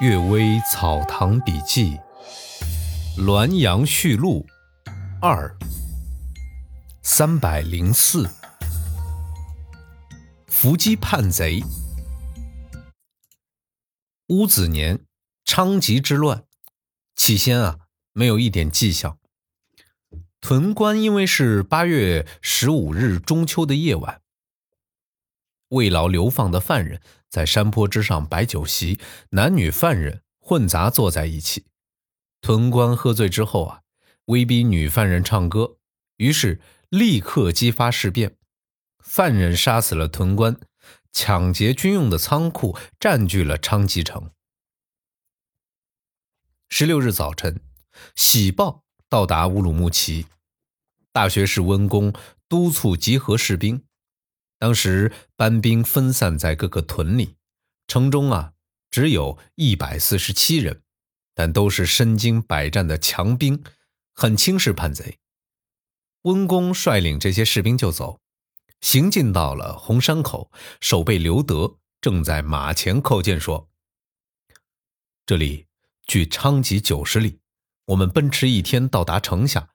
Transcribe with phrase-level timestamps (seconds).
[0.02, 1.98] 《岳微草堂笔记》
[3.22, 4.46] 《滦阳序录》
[5.20, 5.54] 二
[7.02, 8.26] 三百零四，
[10.46, 11.62] 伏击叛贼。
[14.28, 15.04] 乌子年，
[15.44, 16.44] 昌吉之乱，
[17.14, 17.80] 起先啊，
[18.14, 19.18] 没有一点迹象。
[20.40, 24.22] 屯关因为是八月十五日中秋的夜晚，
[25.70, 27.02] 慰劳流放的犯人。
[27.28, 28.98] 在山坡之上摆酒席，
[29.30, 31.66] 男女犯人混杂坐在一起。
[32.40, 33.82] 屯官喝醉之后啊，
[34.24, 35.76] 威逼女犯人唱歌，
[36.16, 38.36] 于是立刻激发事变。
[38.98, 40.58] 犯人杀死了屯官，
[41.12, 44.32] 抢劫军用的仓库，占据了昌吉城。
[46.68, 47.60] 十六日早晨，
[48.16, 50.26] 喜报到达乌鲁木齐，
[51.12, 52.12] 大学士温公
[52.48, 53.84] 督促集合士兵。
[54.60, 57.36] 当时班兵分散在各个屯里，
[57.86, 58.52] 城中啊
[58.90, 60.82] 只有一百四十七人，
[61.34, 63.64] 但都是身经百战的强兵，
[64.12, 65.18] 很轻视叛贼。
[66.24, 68.20] 温公率领这些士兵就走，
[68.82, 73.70] 行进到了红山口，守备刘德正在马前叩见说
[75.24, 75.68] ：“这里
[76.06, 77.40] 距昌吉九十里，
[77.86, 79.70] 我们奔驰一天到达城下。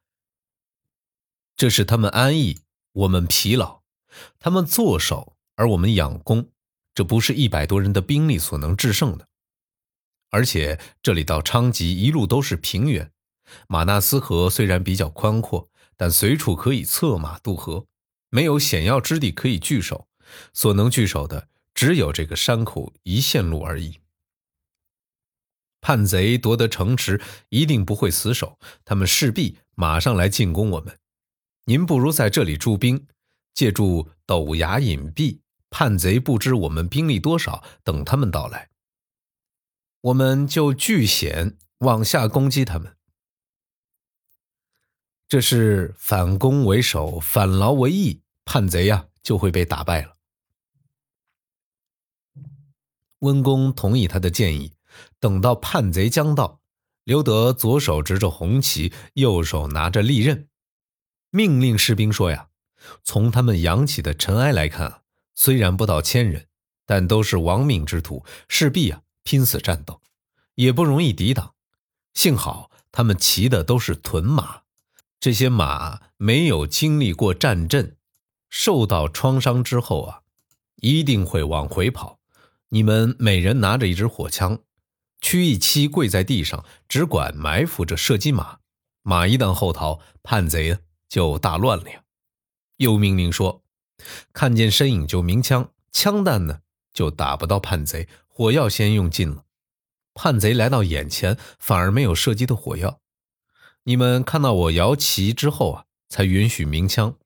[1.57, 2.59] 这是他们安逸，
[2.91, 3.83] 我们疲劳。”
[4.39, 6.49] 他们坐守，而我们养攻，
[6.93, 9.27] 这不是一百多人的兵力所能制胜的。
[10.31, 13.11] 而且这里到昌吉一路都是平原，
[13.67, 17.85] 马纳斯河虽然比较宽阔，但随处可以策马渡河，
[18.29, 20.07] 没有险要之地可以据守。
[20.53, 23.99] 所能据守的只有这个山口一线路而已。
[25.79, 30.97] 叛贼夺得城池，一定不会死守，他们势必马上来进攻我们。
[31.65, 33.05] 您不如在这里驻兵。
[33.55, 35.39] 借助陡崖隐蔽，
[35.71, 38.69] 叛贼不知我们兵力多少，等他们到来，
[40.01, 42.95] 我们就据险往下攻击他们。
[45.27, 50.15] 这是反攻为守，反劳为义，叛贼呀就会被打败了。
[53.19, 54.75] 温公同意他的建议。
[55.19, 56.61] 等到叛贼将到，
[57.03, 60.47] 刘德左手执着红旗，右手拿着利刃，
[61.31, 62.49] 命令士兵说：“呀。”
[63.03, 65.01] 从他们扬起的尘埃来看，
[65.33, 66.47] 虽然不到千人，
[66.85, 70.01] 但都是亡命之徒，势必啊拼死战斗，
[70.55, 71.53] 也不容易抵挡。
[72.13, 74.61] 幸好他们骑的都是屯马，
[75.19, 77.97] 这些马没有经历过战阵，
[78.49, 80.21] 受到创伤之后啊，
[80.77, 82.19] 一定会往回跑。
[82.69, 84.59] 你们每人拿着一支火枪，
[85.19, 88.59] 屈一七跪在地上，只管埋伏着射击马。
[89.01, 92.01] 马一旦后逃，叛贼就大乱了呀。
[92.77, 93.63] 又命令说
[94.33, 96.59] ：“看见身影就鸣枪，枪弹呢
[96.93, 98.07] 就打不到叛贼。
[98.27, 99.45] 火药先用尽了，
[100.13, 102.99] 叛贼来到眼前，反而没有射击的火药。
[103.83, 107.17] 你们看到我摇旗之后啊，才允许鸣枪。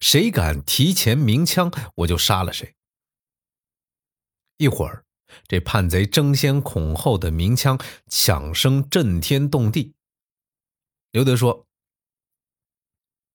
[0.00, 2.76] 谁敢提前鸣枪，我就杀了谁。”
[4.58, 5.04] 一会儿，
[5.48, 7.76] 这叛贼争先恐后的鸣枪，
[8.06, 9.94] 响声震天动地。
[11.10, 11.66] 刘德说。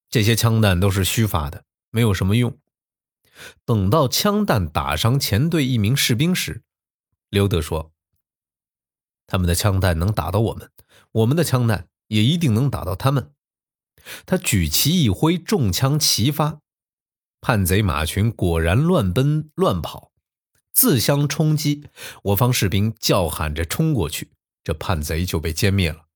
[0.10, 2.58] 这些枪弹都是虚发的，没有什么用。
[3.64, 6.64] 等到枪弹打伤前队一名士兵时，
[7.30, 7.94] 刘德说
[9.28, 10.72] ：“他们的枪弹能打到我们，
[11.12, 13.34] 我们的枪弹也一定能打到他们。”
[14.26, 16.62] 他举旗一挥，中枪齐发，
[17.40, 20.12] 叛贼马群果然乱奔乱跑，
[20.74, 21.88] 自相冲击。
[22.24, 24.32] 我方士兵叫喊着冲过去，
[24.64, 26.08] 这叛贼就被歼灭了。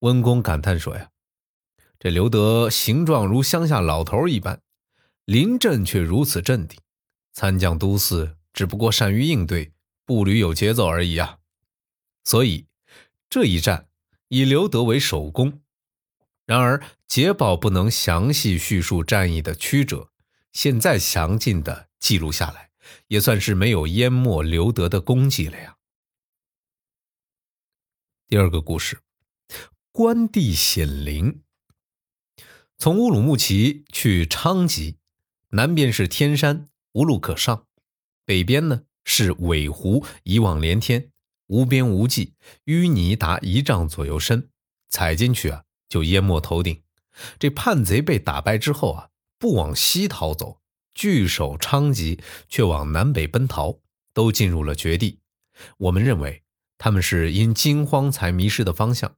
[0.00, 1.08] 温公感叹说：“呀。”
[2.02, 4.60] 这刘德形状如乡下老头一般，
[5.24, 6.80] 临阵却如此镇定。
[7.32, 9.72] 参将都司只不过善于应对，
[10.04, 11.38] 步履有节奏而已啊。
[12.24, 12.66] 所以
[13.30, 13.88] 这一战
[14.26, 15.62] 以刘德为首功。
[16.44, 20.10] 然而捷报不能详细叙述战役的曲折，
[20.52, 22.70] 现在详尽的记录下来，
[23.06, 25.76] 也算是没有淹没刘德的功绩了呀。
[28.26, 28.98] 第二个故事，
[29.92, 31.42] 关帝显灵。
[32.82, 34.96] 从乌鲁木齐去昌吉，
[35.50, 37.66] 南边是天山，无路可上；
[38.24, 41.12] 北边呢是尾湖，一望连天，
[41.46, 42.34] 无边无际，
[42.64, 44.50] 淤泥达一丈左右深，
[44.88, 46.82] 踩进去啊就淹没头顶。
[47.38, 50.60] 这叛贼被打败之后啊，不往西逃走，
[50.92, 52.18] 据守昌吉，
[52.48, 53.78] 却往南北奔逃，
[54.12, 55.20] 都进入了绝地。
[55.78, 56.42] 我们认为
[56.78, 59.14] 他们是因惊慌才迷失的方向。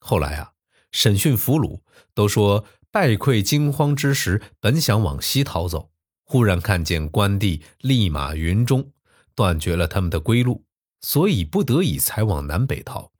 [0.00, 0.53] 后来啊。
[0.94, 1.80] 审讯俘虏
[2.14, 5.90] 都说，败溃惊慌之时，本想往西逃走，
[6.22, 8.92] 忽然看见关帝立马云中，
[9.34, 10.64] 断绝了他们的归路，
[11.00, 13.10] 所以不得已才往南北逃，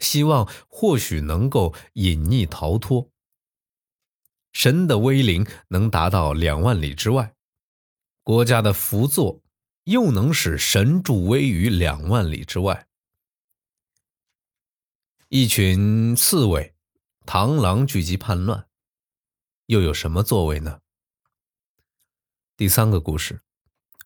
[0.00, 3.12] 希望或许能够隐匿逃脱。
[4.52, 7.36] 神的威灵能达到两万里之外，
[8.24, 9.40] 国家的辅佐
[9.84, 12.85] 又能使神助威于两万里之外。
[15.28, 16.76] 一群刺猬、
[17.26, 18.68] 螳螂聚集叛乱，
[19.66, 20.82] 又有什么作为呢？
[22.56, 23.42] 第三个故事，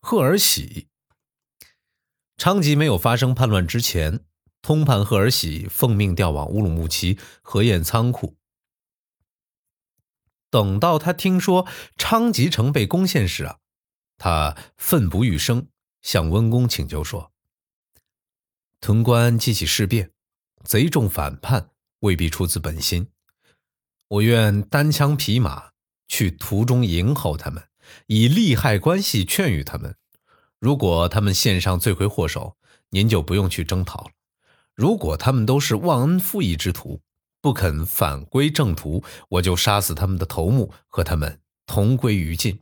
[0.01, 0.87] 赫尔喜。
[2.37, 4.25] 昌吉没有发生叛乱之前，
[4.63, 8.35] 通判赫尔喜奉命调往乌鲁木齐核验仓库。
[10.49, 13.59] 等到他听说昌吉城被攻陷时啊，
[14.17, 15.67] 他奋不欲生，
[16.01, 17.31] 向温公请求说
[18.81, 20.11] ：“屯官激起事变，
[20.63, 23.07] 贼众反叛，未必出自本心。
[24.07, 25.71] 我愿单枪匹马
[26.07, 27.63] 去途中迎候他们，
[28.07, 29.95] 以利害关系劝喻他们。”
[30.59, 32.55] 如果他们献上罪魁祸首，
[32.91, 34.11] 您就不用去征讨了；
[34.75, 37.01] 如果他们都是忘恩负义之徒，
[37.41, 42.59] 不肯返归正途，我就杀死他们的头目，和他们同归于尽。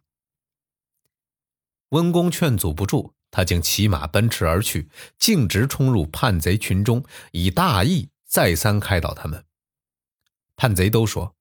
[1.90, 9.46] 温公劝阻不住，他竟骑马奔驰而去，径直冲入叛贼群中，以大义再三开导他们。
[10.56, 11.36] 叛贼都说：“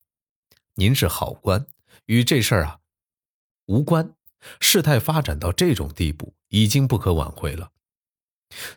[0.76, 1.66] 您是好官，
[2.06, 2.78] 与这事儿啊
[3.66, 4.14] 无关。”
[4.60, 7.72] 事态发展到这种地步，已经不可挽回了，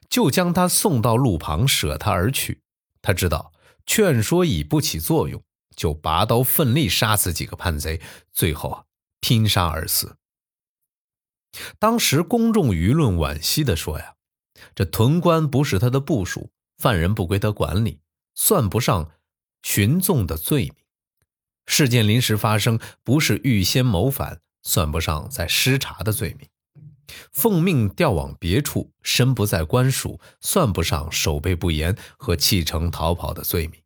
[0.09, 2.61] 就将他送到路旁，舍他而去。
[3.03, 3.53] 他知道
[3.85, 5.43] 劝说已不起作用，
[5.75, 8.01] 就拔刀奋力杀死几个叛贼，
[8.33, 8.85] 最后啊，
[9.19, 10.17] 拼杀而死。
[11.79, 14.15] 当时公众舆论惋惜地说：“呀，
[14.73, 17.99] 这屯官不是他的部属，犯人不归他管理，
[18.33, 19.11] 算不上
[19.61, 20.75] 寻纵的罪名。
[21.65, 26.47] 事件临时发生，不是预先谋反。”算不上在失察的罪名，
[27.31, 33.81] 奉命调往别处，身不在官署，算不上守备不严和弃城逃跑的罪名。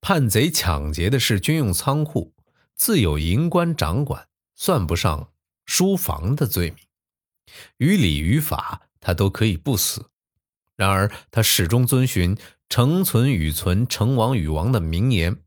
[0.00, 2.34] 叛贼抢劫的是军用仓库，
[2.74, 5.30] 自有营官掌管，算不上
[5.70, 6.78] 书房的罪名。
[7.76, 10.10] 于理于法，他都可以不死。
[10.74, 12.36] 然而他始终遵循
[12.68, 15.40] “成存与存，成亡与亡”的名言，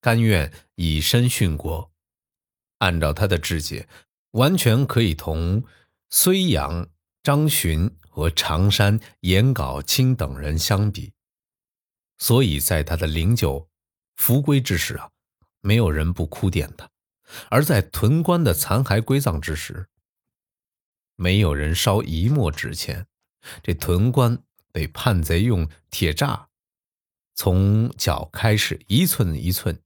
[0.00, 1.92] 甘愿以身殉国。
[2.78, 3.88] 按照他的志节，
[4.32, 5.62] 完全可以同
[6.10, 6.88] 睢阳、
[7.22, 11.12] 张巡和常山严杲清等人相比。
[12.18, 13.68] 所以在他的灵柩
[14.16, 15.08] 扶归之时啊，
[15.60, 16.88] 没有人不哭奠他；
[17.50, 19.88] 而在屯官的残骸归葬之时，
[21.16, 23.06] 没有人烧一墨纸钱。
[23.62, 26.46] 这屯官被叛贼用铁栅
[27.34, 29.82] 从脚开始一寸一寸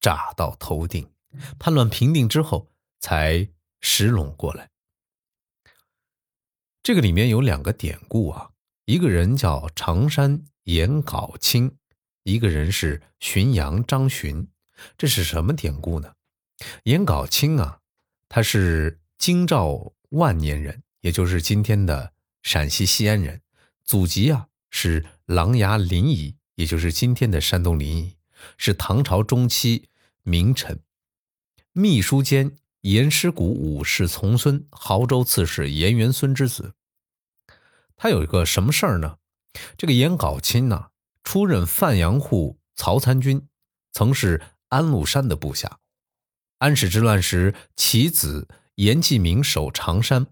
[0.00, 1.10] 炸到头顶。
[1.58, 2.70] 叛乱平定之后，
[3.00, 3.48] 才
[3.80, 4.70] 拾拢过来。
[6.82, 8.50] 这个里面有两个典故啊，
[8.86, 11.76] 一个人叫常山严杲清，
[12.22, 14.48] 一个人是浔阳张巡。
[14.96, 16.14] 这是什么典故呢？
[16.84, 17.80] 颜杲卿啊，
[18.28, 22.12] 他是京兆万年人，也就是今天的
[22.42, 23.40] 陕西西安人，
[23.84, 28.14] 祖籍啊是琅琊临沂，也就是今天的山东临沂，
[28.56, 29.88] 是唐朝中期
[30.22, 30.80] 名臣。
[31.72, 36.74] 秘书监严师古五世从孙，亳州刺史严元孙之子。
[37.96, 39.18] 他有一个什么事儿呢？
[39.76, 40.88] 这个颜杲卿呢，
[41.22, 43.48] 出任范阳户曹参军，
[43.92, 45.78] 曾是安禄山的部下。
[46.58, 50.26] 安史之乱时，其子严继明守常山，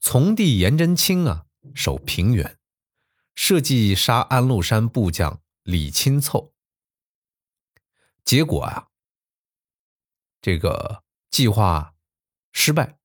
[0.00, 2.58] 从弟严真卿啊守平原，
[3.34, 6.52] 设计杀安禄山部将李钦凑。
[8.24, 8.84] 结果啊。
[10.40, 11.94] 这个计划
[12.52, 12.96] 失败，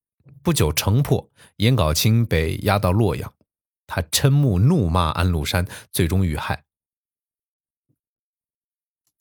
[0.43, 3.33] 不久城破，严杲清被押到洛阳。
[3.87, 6.63] 他嗔目怒骂安禄山，最终遇害。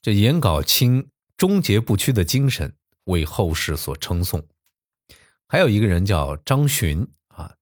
[0.02, 4.46] 这严杲清终结不屈的精神为后世所称颂。
[5.48, 7.56] 还有一个人叫张巡啊，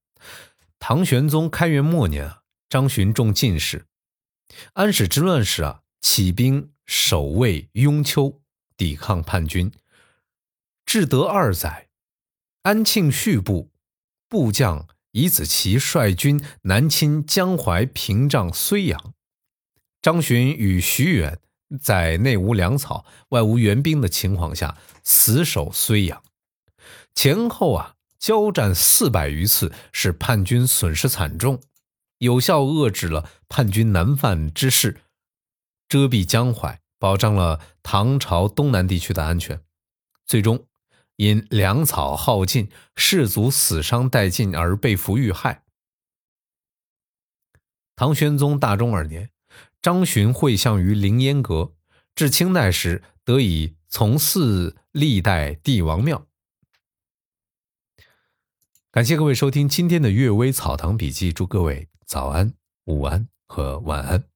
[0.79, 3.85] 唐玄宗开元末年啊，张巡中进士。
[4.73, 8.41] 安史之乱时啊，起兵守卫雍丘，
[8.75, 9.71] 抵抗叛军。
[10.85, 11.89] 至德二载，
[12.63, 13.71] 安庆绪部
[14.27, 19.13] 部将尹子奇率军南侵江淮屏障睢阳，
[20.01, 21.39] 张巡与徐远
[21.79, 26.23] 在内无粮草、外无援兵的情况下死守睢阳，
[27.13, 31.61] 前后啊交战四百余次，使叛军损失惨重，
[32.17, 35.01] 有效遏制了叛军南犯之势，
[35.87, 39.61] 遮蔽江淮，保障了唐朝东南地区的安全，
[40.25, 40.65] 最终。
[41.17, 45.63] 因粮草耗尽，士卒死伤殆尽而被俘遇害。
[47.95, 49.29] 唐玄宗大中二年，
[49.81, 51.73] 张巡会相于凌烟阁，
[52.13, 56.27] 至清代时得以从祀历代帝王庙。
[58.91, 62.53] 感谢各位收听今天的《阅微草堂笔记》，祝各位早安、
[62.85, 64.30] 午安和晚安。